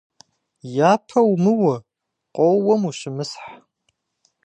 [0.89, 1.75] Япэ умыуэ,
[2.35, 3.45] къоуэм ущымысхь.